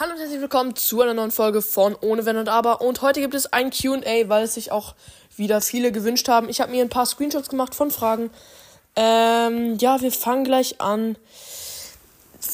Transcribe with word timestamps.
Hallo 0.00 0.12
und 0.12 0.20
herzlich 0.20 0.40
willkommen 0.40 0.76
zu 0.76 1.02
einer 1.02 1.12
neuen 1.12 1.32
Folge 1.32 1.60
von 1.60 1.96
Ohne 2.00 2.24
Wenn 2.24 2.36
und 2.36 2.48
Aber. 2.48 2.82
Und 2.82 3.02
heute 3.02 3.20
gibt 3.20 3.34
es 3.34 3.52
ein 3.52 3.70
QA, 3.70 4.28
weil 4.28 4.44
es 4.44 4.54
sich 4.54 4.70
auch 4.70 4.94
wieder 5.34 5.60
viele 5.60 5.90
gewünscht 5.90 6.28
haben. 6.28 6.48
Ich 6.48 6.60
habe 6.60 6.70
mir 6.70 6.82
ein 6.82 6.88
paar 6.88 7.04
Screenshots 7.04 7.48
gemacht 7.48 7.74
von 7.74 7.90
Fragen. 7.90 8.30
Ähm, 8.94 9.76
ja, 9.78 10.00
wir 10.00 10.12
fangen 10.12 10.44
gleich 10.44 10.80
an 10.80 11.16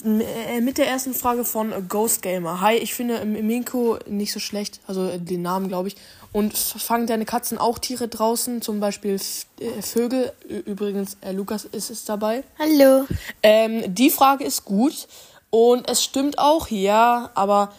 äh, 0.06 0.62
mit 0.62 0.78
der 0.78 0.88
ersten 0.88 1.12
Frage 1.12 1.44
von 1.44 1.86
Ghost 1.86 2.22
Gamer. 2.22 2.62
Hi, 2.62 2.76
ich 2.76 2.94
finde 2.94 3.22
Minko 3.26 3.98
nicht 4.08 4.32
so 4.32 4.40
schlecht, 4.40 4.80
also 4.86 5.06
äh, 5.06 5.18
den 5.18 5.42
Namen 5.42 5.68
glaube 5.68 5.88
ich. 5.88 5.96
Und 6.32 6.56
fangen 6.56 7.06
deine 7.06 7.26
Katzen 7.26 7.58
auch 7.58 7.78
Tiere 7.78 8.08
draußen, 8.08 8.62
zum 8.62 8.80
Beispiel 8.80 9.20
äh, 9.60 9.82
Vögel? 9.82 10.32
Übrigens, 10.48 11.18
Lukas 11.30 11.66
ist 11.66 11.90
es 11.90 12.06
dabei. 12.06 12.42
Hallo. 12.58 13.04
Ähm, 13.42 13.94
die 13.94 14.08
Frage 14.08 14.44
ist 14.44 14.64
gut. 14.64 15.06
Und 15.54 15.88
es 15.88 16.02
stimmt 16.02 16.40
auch, 16.40 16.66
ja, 16.66 17.30
aber 17.34 17.72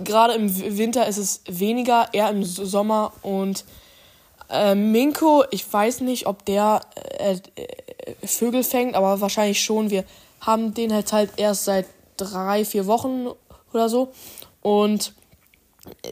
gerade 0.00 0.34
im 0.34 0.76
Winter 0.76 1.06
ist 1.06 1.16
es 1.16 1.42
weniger, 1.46 2.08
eher 2.12 2.28
im 2.28 2.42
Sommer. 2.42 3.12
Und 3.22 3.64
äh, 4.50 4.74
Minko, 4.74 5.44
ich 5.52 5.72
weiß 5.72 6.00
nicht, 6.00 6.26
ob 6.26 6.44
der 6.44 6.80
äh, 7.20 7.34
äh, 7.54 8.26
Vögel 8.26 8.64
fängt, 8.64 8.96
aber 8.96 9.20
wahrscheinlich 9.20 9.62
schon. 9.62 9.90
Wir 9.90 10.04
haben 10.40 10.74
den 10.74 10.92
halt 10.92 11.12
halt 11.12 11.30
erst 11.36 11.66
seit 11.66 11.86
drei, 12.16 12.64
vier 12.64 12.88
Wochen 12.88 13.28
oder 13.72 13.88
so. 13.88 14.12
Und 14.60 15.14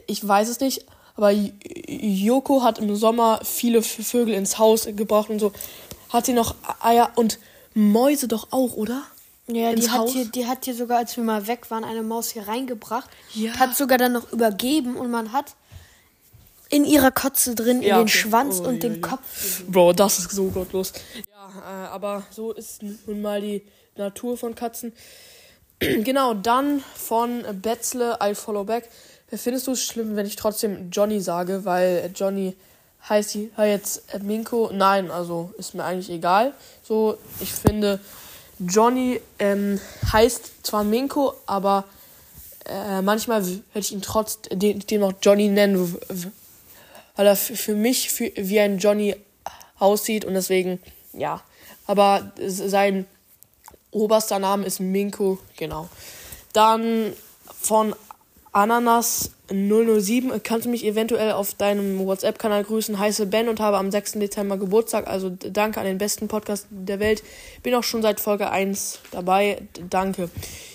ich 0.05 0.25
weiß 0.25 0.47
es 0.47 0.61
nicht, 0.61 0.85
aber 1.17 1.31
Joko 1.31 2.63
hat 2.63 2.79
im 2.79 2.95
Sommer 2.95 3.41
viele 3.43 3.81
Vögel 3.81 4.33
ins 4.33 4.57
Haus 4.57 4.85
gebracht 4.85 5.29
und 5.29 5.39
so. 5.39 5.51
Hat 6.07 6.25
sie 6.25 6.33
noch 6.33 6.55
Eier 6.79 7.11
und 7.15 7.39
Mäuse 7.73 8.29
doch 8.29 8.47
auch, 8.51 8.77
oder? 8.77 9.03
Ja, 9.49 9.73
die 9.73 9.89
hat, 9.89 10.09
hier, 10.09 10.25
die 10.25 10.45
hat 10.45 10.65
hier 10.65 10.75
sogar, 10.75 10.97
als 10.97 11.15
wir 11.15 11.23
mal 11.23 11.47
weg 11.47 11.71
waren, 11.71 11.85
eine 11.85 12.03
Maus 12.03 12.31
hier 12.31 12.47
reingebracht. 12.47 13.09
Ja. 13.33 13.53
Hat 13.53 13.77
sogar 13.77 13.97
dann 13.97 14.11
noch 14.11 14.31
übergeben 14.33 14.97
und 14.97 15.09
man 15.09 15.31
hat 15.31 15.55
in 16.69 16.83
ihrer 16.83 17.11
Kotze 17.11 17.55
drin, 17.55 17.81
ja, 17.81 17.99
in 17.99 18.01
den 18.01 18.01
okay. 18.01 18.09
Schwanz 18.09 18.59
oh, 18.59 18.67
und 18.67 18.83
ja, 18.83 18.89
den 18.89 18.95
ja. 18.95 19.07
Kopf. 19.07 19.63
Bro, 19.67 19.93
das 19.93 20.19
ist 20.19 20.31
so 20.31 20.49
gottlos. 20.49 20.91
Ja, 21.31 21.85
äh, 21.85 21.87
aber 21.87 22.23
so 22.29 22.51
ist 22.51 22.83
nun 22.83 23.21
mal 23.21 23.39
die 23.39 23.63
Natur 23.95 24.37
von 24.37 24.53
Katzen. 24.53 24.91
genau, 25.79 26.33
dann 26.33 26.83
von 26.95 27.43
Betzle, 27.61 28.19
I 28.21 28.35
follow 28.35 28.65
back. 28.65 28.89
Findest 29.29 29.67
du 29.67 29.71
es 29.71 29.83
schlimm, 29.83 30.15
wenn 30.15 30.25
ich 30.25 30.35
trotzdem 30.35 30.89
Johnny 30.91 31.21
sage, 31.21 31.63
weil 31.63 32.11
Johnny 32.15 32.55
heißt 33.07 33.37
jetzt 33.57 34.23
Minko? 34.23 34.71
Nein, 34.73 35.11
also 35.11 35.53
ist 35.57 35.73
mir 35.73 35.83
eigentlich 35.83 36.09
egal. 36.09 36.53
So, 36.83 37.17
ich 37.39 37.53
finde, 37.53 37.99
Johnny 38.59 39.21
ähm, 39.39 39.79
heißt 40.11 40.65
zwar 40.65 40.83
Minko, 40.83 41.33
aber 41.45 41.85
äh, 42.65 43.01
manchmal 43.01 43.45
werde 43.45 43.61
ich 43.75 43.91
ihn 43.91 44.01
trotzdem 44.01 45.03
auch 45.03 45.13
Johnny 45.21 45.47
nennen, 45.47 45.95
weil 47.15 47.27
er 47.27 47.35
für 47.35 47.75
mich 47.75 48.11
für, 48.11 48.31
wie 48.35 48.59
ein 48.59 48.77
Johnny 48.77 49.15
aussieht 49.79 50.25
und 50.25 50.33
deswegen, 50.33 50.79
ja. 51.13 51.41
Aber 51.85 52.31
sein 52.37 53.05
oberster 53.91 54.39
Name 54.39 54.65
ist 54.65 54.79
Minko, 54.79 55.39
genau. 55.55 55.87
Dann 56.53 57.13
von 57.61 57.95
Ananas 58.51 59.31
007 59.49 60.43
kannst 60.43 60.65
du 60.65 60.69
mich 60.69 60.85
eventuell 60.85 61.31
auf 61.31 61.53
deinem 61.53 62.05
WhatsApp-Kanal 62.05 62.63
grüßen. 62.63 62.99
Heiße 62.99 63.25
Ben 63.27 63.49
und 63.49 63.59
habe 63.59 63.77
am 63.77 63.91
6. 63.91 64.13
Dezember 64.13 64.57
Geburtstag. 64.57 65.07
Also 65.07 65.29
danke 65.29 65.79
an 65.79 65.85
den 65.85 65.97
besten 65.97 66.27
Podcast 66.27 66.67
der 66.69 66.99
Welt. 66.99 67.23
Bin 67.63 67.75
auch 67.75 67.83
schon 67.83 68.01
seit 68.01 68.19
Folge 68.19 68.49
1 68.49 68.99
dabei. 69.11 69.61
Danke. 69.89 70.29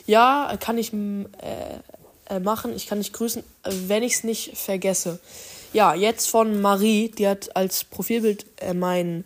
Ja, 0.06 0.56
kann 0.60 0.78
ich 0.78 0.92
äh, 0.92 2.34
äh, 2.34 2.40
machen. 2.40 2.74
Ich 2.74 2.86
kann 2.86 2.98
dich 2.98 3.12
grüßen, 3.12 3.42
wenn 3.64 4.02
ich 4.02 4.14
es 4.14 4.24
nicht 4.24 4.56
vergesse. 4.56 5.18
Ja, 5.72 5.94
jetzt 5.94 6.30
von 6.30 6.60
Marie. 6.60 7.10
Die 7.10 7.28
hat 7.28 7.54
als 7.56 7.84
Profilbild 7.84 8.46
äh, 8.56 8.74
mein 8.74 9.24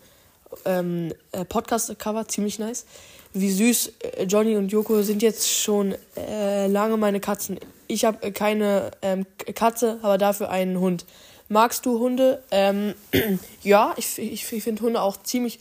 ähm, 0.65 1.13
äh, 1.33 1.45
Podcast-Cover. 1.45 2.27
Ziemlich 2.29 2.59
nice. 2.59 2.85
Wie 3.33 3.51
süß. 3.51 3.93
Äh, 4.01 4.25
Johnny 4.25 4.57
und 4.57 4.73
Joko 4.73 5.03
sind 5.03 5.23
jetzt 5.23 5.49
schon 5.49 5.95
äh, 6.17 6.67
lange 6.67 6.97
meine 6.97 7.21
Katzen 7.21 7.59
ich 7.89 8.05
habe 8.05 8.33
keine 8.33 8.91
ähm, 9.03 9.27
Katze, 9.55 9.99
aber 10.03 10.19
dafür 10.19 10.51
einen 10.51 10.79
Hund. 10.81 11.05
Magst 11.49 11.87
du 11.87 11.99
Hunde? 11.99 12.43
Ähm, 12.51 12.95
ja, 13.63 13.95
ich, 13.97 14.19
ich, 14.19 14.53
ich 14.53 14.63
finde 14.63 14.83
Hunde 14.83 15.01
auch 15.01 15.23
ziemlich 15.23 15.61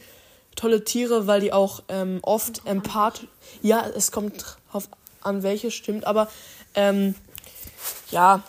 tolle 0.56 0.84
Tiere, 0.84 1.28
weil 1.28 1.42
die 1.42 1.54
auch 1.54 1.84
ähm, 1.90 2.20
oft 2.22 2.66
empath. 2.66 3.28
Ja, 3.62 3.86
es 3.96 4.12
kommt 4.12 4.44
drauf 4.72 4.90
an, 5.22 5.44
welche 5.44 5.72
stimmt, 5.72 6.06
aber 6.06 6.30
ähm, 6.76 7.16
ja, 8.12 8.44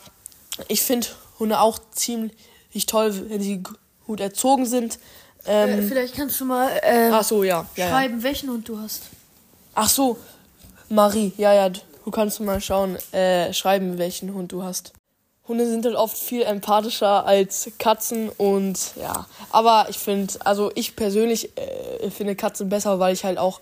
ich 0.69 0.83
finde 0.83 1.09
Hunde 1.39 1.61
auch 1.61 1.79
ziemlich 1.93 2.87
toll, 2.87 3.29
wenn 3.29 3.41
sie 3.41 3.63
gut 4.07 4.21
erzogen 4.21 4.67
sind. 4.67 4.99
Ähm, 5.47 5.81
äh, 5.81 5.83
vielleicht 5.83 6.17
kannst 6.17 6.41
du 6.41 6.45
mal 6.45 6.71
äh, 6.83 7.11
ach 7.13 7.23
so, 7.23 7.45
ja, 7.45 7.67
ja 7.77 7.89
schreiben, 7.89 8.19
ja. 8.19 8.23
welchen 8.23 8.51
Hund 8.51 8.69
du 8.69 8.79
hast. 8.79 9.03
Ach 9.75 9.89
so, 9.89 10.17
Marie, 10.89 11.33
ja, 11.37 11.53
ja, 11.53 11.71
Du 12.07 12.13
kannst 12.13 12.39
mal 12.39 12.61
schauen, 12.61 12.97
äh, 13.11 13.53
schreiben, 13.53 13.99
welchen 13.99 14.33
Hund 14.33 14.53
du 14.53 14.63
hast. 14.63 14.93
Hunde 15.49 15.69
sind 15.69 15.85
halt 15.85 15.97
oft 15.97 16.17
viel 16.17 16.43
empathischer 16.43 17.27
als 17.27 17.69
Katzen 17.81 18.29
und 18.29 18.95
ja. 18.95 19.27
Aber 19.51 19.87
ich 19.91 19.99
finde, 19.99 20.35
also 20.45 20.71
ich 20.77 20.95
persönlich 20.95 21.51
äh, 21.59 22.09
finde 22.11 22.37
Katzen 22.37 22.69
besser, 22.69 23.01
weil 23.01 23.13
ich 23.13 23.25
halt 23.25 23.39
auch 23.39 23.61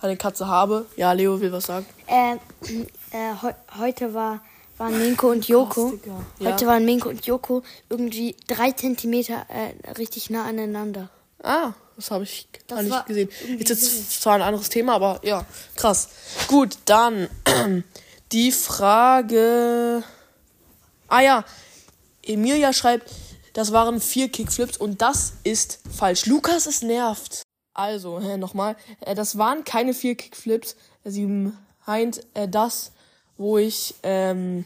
eine 0.00 0.16
Katze 0.16 0.48
habe. 0.48 0.86
Ja, 0.96 1.12
Leo 1.12 1.40
will 1.40 1.52
was 1.52 1.66
sagen. 1.66 1.86
Äh, 2.08 2.32
äh, 2.32 3.34
he 3.40 3.50
heute 3.78 4.14
war, 4.14 4.40
waren 4.78 4.98
Minko 4.98 5.30
und 5.30 5.46
Joko. 5.46 5.92
Ja. 6.40 6.50
Heute 6.50 6.66
waren 6.66 6.84
Minko 6.84 7.10
und 7.10 7.24
Joko 7.24 7.62
irgendwie 7.88 8.34
drei 8.48 8.72
Zentimeter 8.72 9.46
äh, 9.48 9.92
richtig 9.92 10.28
nah 10.28 10.44
aneinander. 10.44 11.08
Ah, 11.40 11.72
das 11.96 12.10
habe 12.10 12.24
ich 12.24 12.48
gar 12.68 12.82
nicht 12.82 13.06
gesehen. 13.06 13.28
Ist 13.58 13.70
jetzt 13.70 14.20
zwar 14.22 14.34
ein 14.34 14.42
anderes 14.42 14.68
Thema, 14.68 14.94
aber 14.94 15.20
ja, 15.24 15.44
krass. 15.74 16.08
Gut, 16.46 16.76
dann 16.84 17.28
die 18.32 18.52
Frage. 18.52 20.04
Ah 21.08 21.20
ja, 21.20 21.44
Emilia 22.22 22.72
schreibt, 22.72 23.10
das 23.54 23.72
waren 23.72 24.00
vier 24.00 24.28
Kickflips 24.28 24.76
und 24.76 25.00
das 25.00 25.34
ist 25.44 25.80
falsch. 25.90 26.26
Lukas 26.26 26.66
ist 26.66 26.82
nervt. 26.82 27.42
Also, 27.72 28.18
äh, 28.18 28.36
nochmal, 28.36 28.76
äh, 29.00 29.14
das 29.14 29.38
waren 29.38 29.64
keine 29.64 29.94
vier 29.94 30.14
Kickflips. 30.14 30.76
Sie 31.04 31.52
meint 31.86 32.20
äh, 32.34 32.48
das, 32.48 32.92
wo 33.36 33.58
ich 33.58 33.94
ähm, 34.02 34.64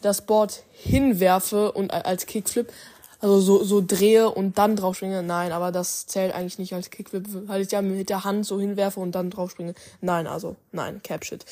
das 0.00 0.26
Board 0.26 0.62
hinwerfe 0.72 1.72
und 1.72 1.92
als 1.92 2.26
Kickflip 2.26 2.72
also 3.20 3.40
so, 3.40 3.64
so 3.64 3.82
drehe 3.86 4.30
und 4.30 4.56
dann 4.56 4.76
draufspringe. 4.76 5.22
Nein, 5.22 5.52
aber 5.52 5.72
das 5.72 6.06
zählt 6.06 6.34
eigentlich 6.34 6.58
nicht 6.58 6.74
als 6.74 6.90
Kickflip, 6.90 7.26
weil 7.48 7.62
ich 7.62 7.70
ja 7.70 7.82
mit 7.82 8.08
der 8.08 8.24
Hand 8.24 8.46
so 8.46 8.58
hinwerfe 8.58 9.00
und 9.00 9.14
dann 9.14 9.30
draufspringe. 9.30 9.74
Nein, 10.00 10.26
also, 10.26 10.56
nein, 10.72 11.02
Capshit. 11.02 11.44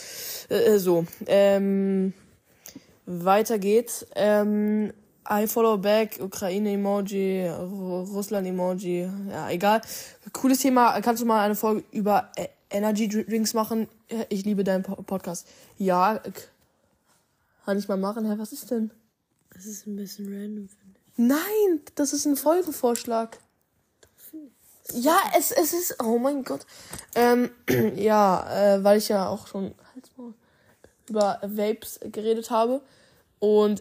Äh, 0.49 0.75
äh, 0.75 0.79
so, 0.79 1.07
ähm, 1.27 2.15
weiter 3.07 3.59
geht's. 3.59 4.07
Ähm, 4.15 4.93
I 5.31 5.47
follow 5.47 5.77
back, 5.77 6.19
Ukraine-Emoji, 6.21 7.49
Russland-Emoji, 7.49 9.11
ja, 9.31 9.51
egal. 9.51 9.83
Cooles 10.33 10.61
Thema. 10.61 10.99
Kannst 11.03 11.21
du 11.21 11.27
mal 11.27 11.45
eine 11.45 11.55
Folge 11.55 11.85
über 11.93 12.31
äh, 12.37 12.49
Energy 12.71 13.09
Drinks 13.09 13.53
machen? 13.53 13.89
Ich 14.31 14.47
liebe 14.47 14.65
deinen 14.65 14.85
Podcast. 14.85 15.47
Ja, 15.77 16.21
kann 17.67 17.79
ich 17.79 17.89
mal 17.89 17.99
machen. 17.99 18.25
Hä, 18.25 18.37
was 18.39 18.53
ist 18.53 18.71
denn? 18.71 18.91
Das 19.53 19.67
ist 19.67 19.87
ein 19.87 19.97
bisschen 19.97 20.33
random, 20.33 20.69
Nein, 21.21 21.83
das 21.97 22.13
ist 22.13 22.27
ein 22.27 22.37
Folgenvorschlag. 22.37 23.41
Ja, 24.93 25.21
es, 25.37 25.51
es 25.51 25.73
ist. 25.73 25.97
Oh 26.01 26.17
mein 26.17 26.45
Gott. 26.45 26.65
Ähm, 27.17 27.51
ja, 27.97 28.77
äh, 28.77 28.85
weil 28.85 28.99
ich 28.99 29.09
ja 29.09 29.29
auch 29.29 29.49
schon 29.49 29.75
über 31.09 31.41
Vapes 31.43 31.99
geredet 32.05 32.53
habe. 32.53 32.83
Und 33.41 33.81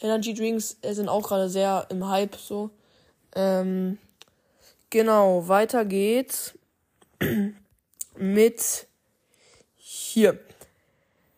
Energy 0.00 0.32
Drinks 0.32 0.78
sind 0.82 1.10
auch 1.10 1.28
gerade 1.28 1.50
sehr 1.50 1.86
im 1.90 2.08
Hype 2.08 2.36
so. 2.36 2.70
Ähm, 3.34 3.98
genau, 4.88 5.46
weiter 5.48 5.84
geht's 5.84 6.58
mit 8.16 8.86
hier 9.76 10.40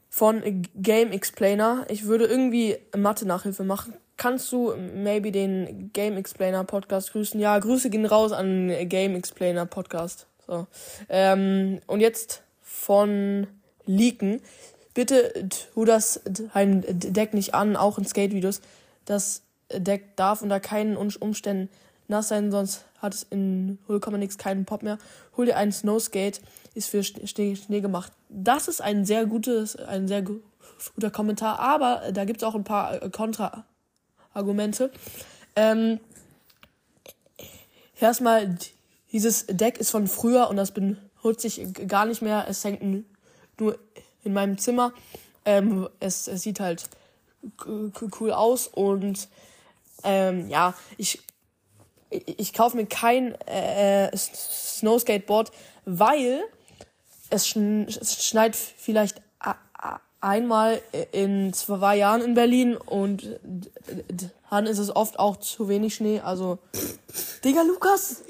von 0.09 0.69
Game 0.77 1.11
Explainer. 1.11 1.85
Ich 1.89 2.05
würde 2.05 2.27
irgendwie 2.27 2.79
Mathe-Nachhilfe 2.95 3.65
machen 3.65 3.95
kannst 4.23 4.53
du 4.53 4.73
maybe 4.95 5.33
den 5.33 5.91
Game 5.93 6.17
Explainer 6.17 6.63
Podcast 6.63 7.11
grüßen? 7.11 7.41
Ja, 7.41 7.59
Grüße 7.59 7.91
gehen 7.91 8.07
raus 8.07 8.31
an 8.31 8.69
Game 8.89 9.17
Explainer 9.17 9.67
Podcast. 9.67 10.29
So. 10.47 10.69
Ähm, 11.09 11.81
und 11.89 11.99
jetzt 11.99 12.45
von 12.61 13.49
Leaken. 13.85 14.41
Bitte 14.95 15.49
tu 15.75 15.85
das 15.85 16.21
dein 16.55 16.85
Deck 16.87 17.35
nicht 17.35 17.55
an, 17.55 17.75
auch 17.75 17.99
in 17.99 18.05
Skate-Videos. 18.05 18.61
Das 19.07 19.43
Deck 19.73 20.15
darf 20.15 20.41
unter 20.41 20.61
keinen 20.61 20.97
Umständen 20.97 21.69
nass 22.07 22.29
sein, 22.29 22.53
sonst 22.53 22.85
hat 22.99 23.15
es 23.15 23.27
in 23.29 23.79
0, 23.89 24.01
nix 24.19 24.39
keinen 24.39 24.67
Pop 24.67 24.85
mehr. 24.85 24.99
Hol 25.37 25.47
dir 25.47 25.57
einen 25.57 25.73
Snow 25.73 26.01
Skate, 26.01 26.41
ist 26.77 26.91
für 26.91 27.03
Schnee, 27.03 27.57
Schnee 27.57 27.81
gemacht. 27.81 28.13
Das 28.29 28.69
ist 28.69 28.83
ein 28.83 29.05
sehr 29.05 29.27
gutes, 29.27 29.75
ein 29.75 30.07
sehr 30.07 30.23
guter 30.23 31.11
Kommentar, 31.11 31.59
aber 31.59 32.13
da 32.13 32.25
gibt 32.25 32.41
es 32.41 32.45
auch 32.47 32.55
ein 32.55 32.63
paar 32.63 33.03
äh, 33.03 33.11
Kontra-Argumente. 34.33 34.91
Ähm, 35.57 36.01
erstmal, 38.01 38.57
dieses 39.13 39.47
Deck 39.47 39.79
ist 39.79 39.91
von 39.91 40.07
früher 40.07 40.49
und 40.49 40.57
das 40.57 40.73
benutze 40.73 41.47
ich 41.47 41.63
gar 41.87 42.07
nicht 42.07 42.23
mehr. 42.23 42.47
Es 42.49 42.65
hängt 42.65 42.83
nur 43.59 43.79
in 44.25 44.33
meinem 44.33 44.59
Zimmer. 44.59 44.93
Ähm, 45.45 45.89
es, 46.01 46.29
es 46.29 46.43
sieht 46.43 46.61
halt 46.61 46.89
cool 47.67 48.33
aus 48.33 48.69
und 48.69 49.29
ähm, 50.05 50.49
ja, 50.49 50.75
ich, 50.97 51.21
ich, 52.11 52.53
kaufe 52.53 52.77
mir 52.77 52.87
kein 52.87 53.35
äh, 53.47 54.17
Snow 54.17 55.01
Skateboard, 55.01 55.51
weil 55.85 56.45
es, 57.31 57.49
schn 57.49 57.89
es 57.89 58.25
schneit 58.25 58.55
vielleicht 58.55 59.21
einmal 60.23 60.81
in 61.11 61.53
zwei 61.53 61.97
Jahren 61.97 62.23
in 62.23 62.35
Berlin 62.35 62.77
und 62.77 63.39
dann 64.51 64.67
ist 64.67 64.79
es 64.79 64.95
oft 64.95 65.19
auch 65.19 65.37
zu 65.37 65.69
wenig 65.69 65.95
Schnee. 65.95 66.21
Also, 66.21 66.59
Digga, 67.45 67.63
Lukas! 67.63 68.23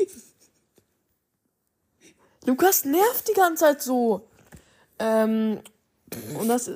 Lukas 2.44 2.84
nervt 2.84 3.28
die 3.28 3.34
ganze 3.34 3.64
Zeit 3.64 3.82
so. 3.82 4.22
Ähm, 4.98 5.60
und 6.38 6.48
das, 6.48 6.70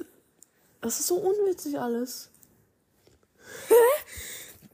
das 0.80 1.00
ist 1.00 1.06
so 1.06 1.16
unwitzig 1.16 1.78
alles. 1.78 2.28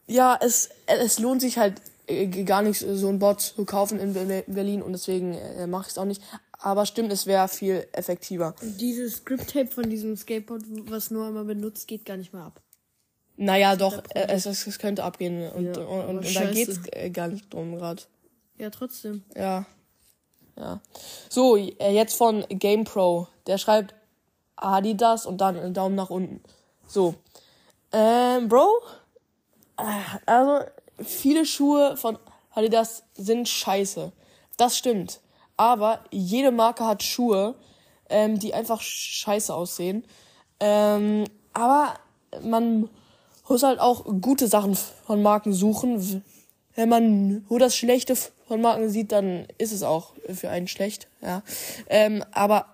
ja, 0.07 0.39
es, 0.41 0.71
es 0.87 1.19
lohnt 1.19 1.41
sich 1.41 1.59
halt 1.59 1.81
äh, 2.07 2.27
gar 2.45 2.63
nicht, 2.63 2.81
so 2.81 3.09
ein 3.09 3.19
Bot 3.19 3.41
zu 3.41 3.65
kaufen 3.65 3.99
in 3.99 4.13
Berlin 4.47 4.83
und 4.83 4.93
deswegen 4.93 5.35
äh, 5.35 5.67
mache 5.67 5.85
ich 5.85 5.93
es 5.93 5.99
auch 5.99 6.05
nicht. 6.05 6.23
Aber 6.63 6.87
stimmt, 6.87 7.13
es 7.13 7.27
wäre 7.27 7.49
viel 7.49 7.89
effektiver. 7.93 8.55
Dieses 8.63 9.25
Grip-Tape 9.25 9.67
von 9.67 9.91
diesem 9.91 10.17
Skateboard, 10.17 10.63
was 10.89 11.11
nur 11.11 11.27
einmal 11.27 11.45
benutzt, 11.45 11.89
geht 11.89 12.05
gar 12.05 12.17
nicht 12.17 12.33
mehr 12.33 12.45
ab. 12.45 12.63
Naja, 13.37 13.75
doch, 13.75 14.03
äh, 14.11 14.29
es, 14.29 14.47
es, 14.47 14.67
es 14.69 14.79
könnte 14.79 15.03
abgehen. 15.03 15.51
Und, 15.51 15.77
ja, 15.77 15.83
und, 15.83 16.07
und, 16.07 16.19
und 16.19 16.37
da 16.37 16.45
geht's 16.45 16.79
äh, 16.93 17.11
gar 17.11 17.27
nicht 17.27 17.53
drum 17.53 17.75
gerade. 17.77 18.03
Ja, 18.59 18.71
trotzdem. 18.71 19.25
Ja. 19.35 19.67
Ja. 20.57 20.81
So, 21.29 21.57
jetzt 21.57 22.15
von 22.15 22.45
GamePro. 22.49 23.27
Der 23.49 23.59
schreibt 23.59 23.95
Adidas 24.55 25.27
und 25.27 25.41
dann 25.41 25.59
einen 25.59 25.75
Daumen 25.75 25.97
nach 25.97 26.11
unten. 26.11 26.41
So. 26.87 27.17
Ähm, 27.91 28.49
Bro, 28.49 28.69
also 30.27 30.65
viele 31.03 31.45
Schuhe 31.45 31.97
von 31.97 32.19
Adidas 32.51 33.03
sind 33.15 33.49
scheiße. 33.49 34.13
Das 34.57 34.77
stimmt. 34.77 35.21
Aber 35.63 36.01
jede 36.11 36.51
Marke 36.51 36.85
hat 36.85 37.05
Schuhe, 37.05 37.55
ähm, 38.11 38.37
die 38.37 38.53
einfach 38.53 38.81
scheiße 38.81 39.55
aussehen. 39.55 40.03
Ähm, 40.59 41.23
aber 41.53 41.95
man 42.43 42.89
muss 43.49 43.63
halt 43.63 43.79
auch 43.79 44.05
gute 44.21 44.49
Sachen 44.49 44.75
von 44.75 45.23
Marken 45.23 45.53
suchen. 45.53 46.25
Wenn 46.75 46.89
man 46.89 47.45
nur 47.49 47.61
das 47.61 47.77
Schlechte 47.77 48.17
von 48.17 48.61
Marken 48.61 48.89
sieht, 48.89 49.13
dann 49.13 49.47
ist 49.57 49.71
es 49.71 49.85
auch 49.85 50.15
für 50.35 50.51
einen 50.51 50.67
schlecht. 50.67 51.07
Ja. 51.21 51.45
Ähm, 51.89 52.25
aber 52.33 52.67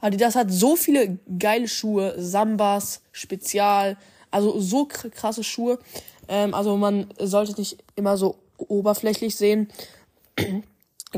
Adidas 0.00 0.36
hat 0.36 0.50
so 0.50 0.74
viele 0.74 1.18
geile 1.38 1.68
Schuhe, 1.68 2.14
Sambas, 2.16 3.02
Spezial, 3.12 3.98
also 4.30 4.58
so 4.58 4.86
krasse 4.86 5.44
Schuhe. 5.44 5.80
Ähm, 6.28 6.54
also 6.54 6.78
man 6.78 7.12
sollte 7.18 7.52
nicht 7.58 7.76
immer 7.94 8.16
so 8.16 8.38
oberflächlich 8.56 9.36
sehen. 9.36 9.70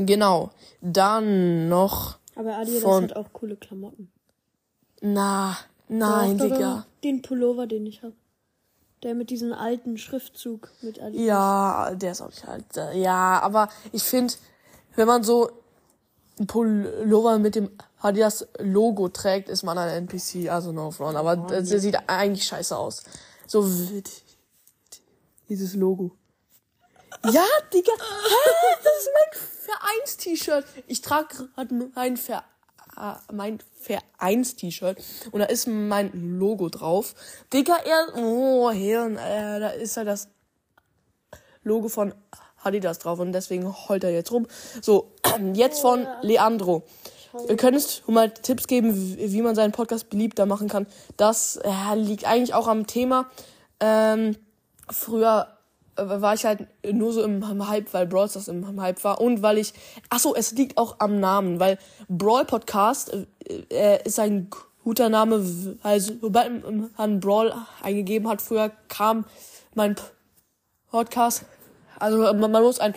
Genau. 0.05 0.51
Dann 0.81 1.69
noch. 1.69 2.17
Aber 2.35 2.57
Adidas 2.57 2.83
von... 2.83 3.03
hat 3.03 3.15
auch 3.15 3.33
coole 3.33 3.55
Klamotten. 3.55 4.11
Na, 5.01 5.57
nein, 5.87 6.37
Doch, 6.37 6.45
Digga. 6.45 6.85
Den 7.03 7.21
Pullover, 7.21 7.67
den 7.67 7.85
ich 7.85 8.03
habe. 8.03 8.13
Der 9.03 9.15
mit 9.15 9.29
diesem 9.29 9.53
alten 9.53 9.97
Schriftzug 9.97 10.69
mit 10.81 11.01
Adidas. 11.01 11.25
Ja, 11.25 11.95
der 11.95 12.11
ist 12.11 12.21
auch 12.21 12.29
nicht 12.29 12.47
alt. 12.47 12.65
Ja, 12.95 13.39
aber 13.41 13.69
ich 13.93 14.03
finde, 14.03 14.33
wenn 14.95 15.07
man 15.07 15.23
so 15.23 15.49
ein 16.39 16.47
Pullover 16.47 17.39
mit 17.39 17.55
dem 17.55 17.69
Adidas 18.01 18.47
Logo 18.59 19.09
trägt, 19.09 19.49
ist 19.49 19.63
man 19.63 19.77
ein 19.77 20.07
NPC, 20.07 20.49
also 20.49 20.71
no 20.71 20.91
front. 20.91 21.17
Aber 21.17 21.45
oh, 21.45 21.47
der 21.47 21.79
sieht 21.79 21.97
eigentlich 22.07 22.45
scheiße 22.45 22.77
aus. 22.77 23.03
So 23.47 23.67
dieses 25.49 25.75
Logo. 25.75 26.11
Ja, 27.31 27.45
Digga, 27.73 27.91
hä? 27.97 28.79
das 28.83 28.93
ist 28.93 29.09
mein 29.13 29.41
Vereins-T-Shirt. 29.65 30.65
Ich 30.87 31.01
trage 31.01 31.49
gerade 31.55 31.91
mein, 31.95 32.17
Ver 32.17 32.43
äh, 32.97 33.13
mein 33.33 33.59
Vereins-T-Shirt 33.81 34.97
und 35.31 35.39
da 35.39 35.45
ist 35.45 35.67
mein 35.67 36.11
Logo 36.39 36.69
drauf. 36.69 37.13
Digga, 37.53 37.75
er, 37.77 38.15
oh, 38.15 38.71
Hirn, 38.71 39.17
äh, 39.17 39.59
da 39.59 39.69
ist 39.69 39.95
ja 39.95 40.03
das 40.03 40.29
Logo 41.63 41.89
von 41.89 42.13
Adidas 42.63 42.99
drauf 42.99 43.19
und 43.19 43.31
deswegen 43.31 43.73
heult 43.87 44.03
er 44.03 44.11
jetzt 44.11 44.31
rum. 44.31 44.47
So, 44.81 45.13
jetzt 45.53 45.81
von 45.81 46.07
Leandro. 46.21 46.83
Könntest 47.57 48.03
du 48.07 48.11
mal 48.11 48.31
Tipps 48.31 48.65
geben, 48.65 48.91
wie 49.17 49.41
man 49.41 49.53
seinen 49.53 49.71
Podcast 49.71 50.09
beliebter 50.09 50.47
machen 50.47 50.67
kann? 50.67 50.87
Das 51.15 51.57
äh, 51.57 51.95
liegt 51.95 52.25
eigentlich 52.25 52.55
auch 52.55 52.67
am 52.67 52.87
Thema. 52.87 53.29
Ähm, 53.79 54.35
früher 54.89 55.58
war 56.05 56.33
ich 56.33 56.45
halt 56.45 56.67
nur 56.91 57.13
so 57.13 57.23
im 57.23 57.67
Hype, 57.67 57.93
weil 57.93 58.07
Brawl 58.07 58.29
Stars 58.29 58.47
im 58.47 58.81
Hype 58.81 59.03
war 59.03 59.21
und 59.21 59.41
weil 59.41 59.57
ich, 59.57 59.73
ach 60.09 60.19
so, 60.19 60.35
es 60.35 60.51
liegt 60.51 60.77
auch 60.77 60.95
am 60.99 61.19
Namen, 61.19 61.59
weil 61.59 61.77
Brawl 62.07 62.45
Podcast 62.45 63.11
äh, 63.69 64.03
ist 64.03 64.19
ein 64.19 64.49
guter 64.83 65.09
Name, 65.09 65.45
also 65.83 66.13
sobald 66.21 66.97
man 66.97 67.19
Brawl 67.19 67.53
eingegeben 67.83 68.27
hat, 68.27 68.41
früher 68.41 68.71
kam 68.87 69.25
mein 69.75 69.95
Podcast, 70.89 71.43
also 71.99 72.17
man, 72.17 72.51
man 72.51 72.63
muss 72.63 72.79
ein 72.79 72.95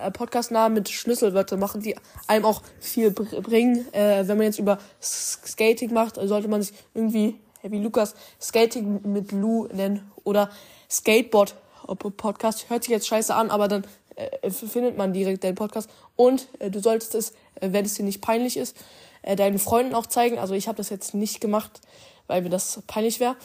äh, 0.00 0.10
Podcast-Namen 0.10 0.74
mit 0.74 0.88
Schlüsselwörter 0.88 1.56
machen, 1.56 1.80
die 1.80 1.96
einem 2.26 2.44
auch 2.44 2.62
viel 2.80 3.10
bringen. 3.10 3.92
Äh, 3.92 4.26
wenn 4.26 4.38
man 4.38 4.46
jetzt 4.46 4.58
über 4.58 4.78
Skating 5.00 5.92
macht, 5.92 6.16
sollte 6.16 6.48
man 6.48 6.62
sich 6.62 6.74
irgendwie, 6.94 7.38
wie 7.62 7.82
Lukas, 7.82 8.14
Skating 8.40 9.00
mit 9.12 9.32
Lou 9.32 9.66
nennen 9.72 10.10
oder 10.24 10.50
Skateboard 10.90 11.54
Podcast. 11.86 12.70
Hört 12.70 12.84
sich 12.84 12.90
jetzt 12.90 13.06
scheiße 13.06 13.34
an, 13.34 13.50
aber 13.50 13.68
dann 13.68 13.84
äh, 14.16 14.50
findet 14.50 14.96
man 14.96 15.12
direkt 15.12 15.44
deinen 15.44 15.54
Podcast. 15.54 15.90
Und 16.16 16.48
äh, 16.58 16.70
du 16.70 16.80
solltest 16.80 17.14
es, 17.14 17.30
äh, 17.60 17.70
wenn 17.70 17.84
es 17.84 17.94
dir 17.94 18.04
nicht 18.04 18.20
peinlich 18.20 18.56
ist, 18.56 18.76
äh, 19.22 19.36
deinen 19.36 19.58
Freunden 19.58 19.94
auch 19.94 20.06
zeigen. 20.06 20.38
Also 20.38 20.54
ich 20.54 20.68
habe 20.68 20.76
das 20.76 20.90
jetzt 20.90 21.14
nicht 21.14 21.40
gemacht, 21.40 21.80
weil 22.26 22.42
mir 22.42 22.50
das 22.50 22.82
peinlich 22.86 23.20
wäre. 23.20 23.36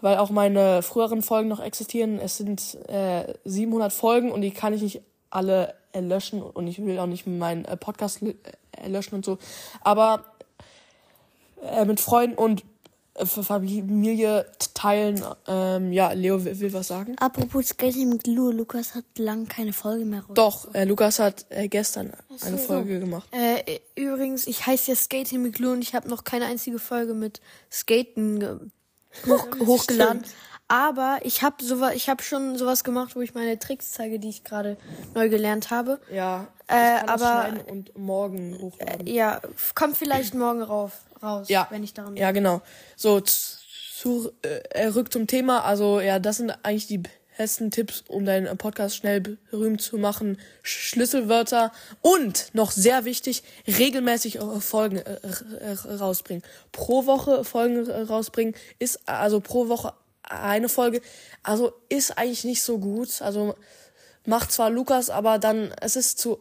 Weil 0.00 0.18
auch 0.18 0.30
meine 0.30 0.82
früheren 0.82 1.22
Folgen 1.22 1.48
noch 1.48 1.60
existieren. 1.60 2.18
Es 2.18 2.36
sind 2.36 2.76
äh, 2.88 3.32
700 3.44 3.92
Folgen 3.92 4.32
und 4.32 4.42
die 4.42 4.50
kann 4.50 4.74
ich 4.74 4.82
nicht 4.82 5.02
alle 5.30 5.74
löschen 5.94 6.42
und 6.42 6.66
ich 6.66 6.84
will 6.84 6.98
auch 6.98 7.06
nicht 7.06 7.26
meinen 7.26 7.64
äh, 7.64 7.76
Podcast 7.76 8.20
löschen 8.86 9.14
und 9.14 9.24
so. 9.24 9.38
Aber 9.80 10.24
äh, 11.62 11.84
mit 11.84 12.00
Freunden 12.00 12.36
und 12.36 12.64
Familie 13.16 14.46
teilen. 14.74 15.22
Ähm, 15.46 15.92
ja, 15.92 16.12
Leo 16.12 16.44
will, 16.44 16.58
will, 16.58 16.72
was 16.72 16.88
sagen. 16.88 17.16
Apropos 17.18 17.68
Skating 17.68 18.08
mit 18.08 18.26
Lu, 18.26 18.50
Lukas 18.50 18.94
hat 18.94 19.04
lang 19.18 19.46
keine 19.46 19.72
Folge 19.72 20.04
mehr 20.04 20.22
raus. 20.22 20.34
Doch, 20.34 20.74
äh, 20.74 20.84
Lukas 20.84 21.18
hat 21.20 21.46
äh, 21.50 21.68
gestern 21.68 22.12
so. 22.36 22.46
eine 22.46 22.58
Folge 22.58 22.98
gemacht. 22.98 23.28
Äh, 23.30 23.78
übrigens, 23.94 24.46
ich 24.46 24.66
heiße 24.66 24.90
ja 24.90 24.96
Skating 24.96 25.42
mit 25.42 25.58
Lu 25.58 25.72
und 25.72 25.82
ich 25.82 25.94
habe 25.94 26.08
noch 26.08 26.24
keine 26.24 26.46
einzige 26.46 26.78
Folge 26.78 27.14
mit 27.14 27.40
Skaten 27.70 28.72
hoch, 29.26 29.46
hochgeladen. 29.66 30.22
Aber 30.68 31.18
ich 31.22 31.42
habe 31.42 31.62
sowas, 31.62 31.94
ich 31.94 32.08
habe 32.08 32.22
schon 32.22 32.56
sowas 32.56 32.84
gemacht, 32.84 33.16
wo 33.16 33.20
ich 33.20 33.34
meine 33.34 33.58
Tricks 33.58 33.92
zeige, 33.92 34.18
die 34.18 34.30
ich 34.30 34.44
gerade 34.44 34.78
neu 35.14 35.28
gelernt 35.28 35.70
habe. 35.70 36.00
Ja. 36.10 36.48
Äh, 36.66 37.00
aber 37.06 37.52
und 37.68 37.96
morgen 37.98 38.58
hochladen. 38.60 39.06
Äh, 39.06 39.12
ja, 39.12 39.42
kommt 39.74 39.96
vielleicht 39.98 40.34
morgen 40.34 40.62
rauf, 40.62 40.92
raus, 41.22 41.48
ja. 41.50 41.66
wenn 41.70 41.84
ich 41.84 41.92
daran. 41.92 42.16
Ja, 42.16 42.32
genau. 42.32 42.62
So 42.96 43.20
zu, 43.20 44.32
äh, 44.70 44.86
rück 44.86 45.12
zum 45.12 45.26
Thema. 45.26 45.64
Also 45.64 46.00
ja, 46.00 46.18
das 46.18 46.38
sind 46.38 46.50
eigentlich 46.62 46.86
die 46.86 47.02
besten 47.36 47.70
Tipps, 47.70 48.04
um 48.08 48.24
deinen 48.24 48.56
Podcast 48.56 48.96
schnell 48.96 49.20
berühmt 49.20 49.82
zu 49.82 49.98
machen. 49.98 50.38
Schlüsselwörter 50.62 51.72
und 52.00 52.54
noch 52.54 52.70
sehr 52.70 53.04
wichtig, 53.04 53.42
regelmäßig 53.66 54.38
Folgen 54.60 54.96
äh, 54.96 55.72
rausbringen. 55.72 56.42
Pro 56.72 57.04
Woche 57.04 57.44
Folgen 57.44 57.90
rausbringen 57.90 58.54
ist 58.78 59.06
also 59.06 59.40
pro 59.40 59.68
Woche 59.68 59.92
eine 60.28 60.68
Folge. 60.68 61.00
Also 61.42 61.72
ist 61.88 62.18
eigentlich 62.18 62.44
nicht 62.44 62.62
so 62.62 62.78
gut. 62.78 63.22
Also 63.22 63.54
macht 64.26 64.52
zwar 64.52 64.70
Lukas, 64.70 65.10
aber 65.10 65.38
dann 65.38 65.72
es 65.80 65.96
ist 65.96 66.18
zu 66.18 66.38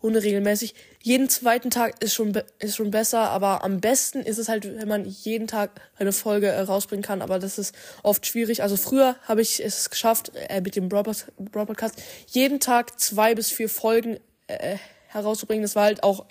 unregelmäßig. 0.00 0.74
Jeden 1.00 1.28
zweiten 1.28 1.70
Tag 1.70 2.02
ist 2.02 2.14
schon 2.14 2.32
ist 2.58 2.76
schon 2.76 2.90
besser, 2.90 3.30
aber 3.30 3.64
am 3.64 3.80
besten 3.80 4.20
ist 4.20 4.38
es 4.38 4.48
halt, 4.48 4.64
wenn 4.64 4.88
man 4.88 5.04
jeden 5.04 5.46
Tag 5.46 5.80
eine 5.96 6.12
Folge 6.12 6.48
äh, 6.48 6.60
rausbringen 6.60 7.04
kann. 7.04 7.22
Aber 7.22 7.38
das 7.38 7.58
ist 7.58 7.74
oft 8.02 8.26
schwierig. 8.26 8.62
Also 8.62 8.76
früher 8.76 9.16
habe 9.22 9.40
ich 9.40 9.64
es 9.64 9.90
geschafft 9.90 10.32
äh, 10.34 10.60
mit 10.60 10.76
dem 10.76 10.88
Brawl 10.88 11.04
Podcast 11.04 11.94
jeden 12.28 12.60
Tag 12.60 12.98
zwei 13.00 13.34
bis 13.34 13.50
vier 13.50 13.68
Folgen 13.68 14.18
äh, 14.48 14.76
herauszubringen. 15.06 15.62
Das 15.62 15.76
war 15.76 15.84
halt 15.84 16.02
auch 16.02 16.26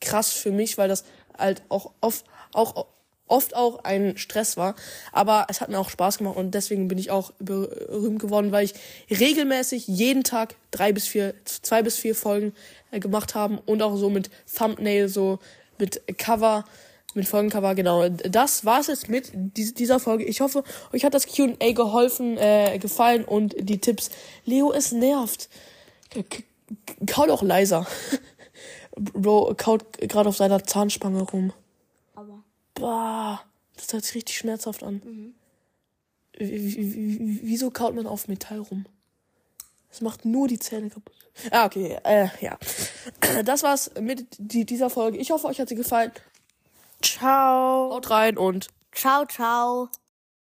krass 0.00 0.32
für 0.32 0.52
mich, 0.52 0.78
weil 0.78 0.88
das 0.88 1.04
halt 1.36 1.62
auch 1.68 1.92
oft 2.00 2.24
auch 2.52 2.86
oft 3.28 3.54
auch 3.54 3.84
ein 3.84 4.16
Stress 4.16 4.56
war. 4.56 4.74
Aber 5.12 5.46
es 5.48 5.60
hat 5.60 5.68
mir 5.68 5.78
auch 5.78 5.90
Spaß 5.90 6.18
gemacht 6.18 6.36
und 6.36 6.52
deswegen 6.52 6.88
bin 6.88 6.98
ich 6.98 7.10
auch 7.10 7.32
berühmt 7.38 8.18
geworden, 8.18 8.52
weil 8.52 8.64
ich 8.64 8.74
regelmäßig 9.10 9.86
jeden 9.86 10.24
Tag 10.24 10.56
drei 10.70 10.92
bis 10.92 11.06
vier, 11.06 11.34
zwei 11.44 11.82
bis 11.82 11.96
vier 11.96 12.14
Folgen 12.14 12.52
äh, 12.90 13.00
gemacht 13.00 13.34
haben 13.34 13.58
und 13.58 13.82
auch 13.82 13.96
so 13.96 14.10
mit 14.10 14.30
Thumbnail, 14.56 15.08
so 15.08 15.38
mit 15.78 16.02
Cover, 16.18 16.64
mit 17.14 17.26
Folgencover, 17.26 17.74
genau. 17.74 18.08
Das 18.08 18.64
war 18.64 18.80
es 18.80 18.86
jetzt 18.88 19.08
mit 19.08 19.30
dieser 19.34 19.98
Folge. 19.98 20.24
Ich 20.24 20.40
hoffe, 20.40 20.62
euch 20.92 21.04
hat 21.04 21.14
das 21.14 21.26
Q&A 21.26 21.72
geholfen, 21.72 22.36
äh, 22.36 22.78
gefallen 22.78 23.24
und 23.24 23.54
die 23.58 23.78
Tipps. 23.78 24.10
Leo, 24.44 24.72
es 24.72 24.92
nervt. 24.92 25.48
Kau 27.06 27.26
doch 27.26 27.42
leiser. 27.42 27.86
Bro 28.96 29.54
kaut 29.56 29.98
gerade 30.00 30.28
auf 30.28 30.36
seiner 30.36 30.64
Zahnspange 30.64 31.22
rum. 31.22 31.52
Bah, 32.80 33.44
das 33.76 33.92
hört 33.92 34.04
sich 34.04 34.14
richtig 34.14 34.36
schmerzhaft 34.36 34.82
an. 34.82 35.02
Mhm. 35.04 35.34
Wieso 36.40 37.70
kaut 37.70 37.94
man 37.94 38.06
auf 38.06 38.28
Metall 38.28 38.60
rum? 38.60 38.86
Das 39.88 40.00
macht 40.02 40.24
nur 40.24 40.48
die 40.48 40.58
Zähne 40.58 40.90
kaputt. 40.90 41.14
Ah, 41.50 41.66
okay, 41.66 41.98
äh, 42.04 42.28
ja. 42.40 42.58
Das 43.44 43.62
war's 43.62 43.90
mit 44.00 44.26
dieser 44.38 44.90
Folge. 44.90 45.18
Ich 45.18 45.30
hoffe, 45.30 45.46
euch 45.46 45.60
hat 45.60 45.68
sie 45.68 45.74
gefallen. 45.74 46.12
Ciao. 47.02 47.92
Haut 47.92 48.10
rein 48.10 48.36
und 48.36 48.68
ciao, 48.92 49.24
ciao. 49.24 49.88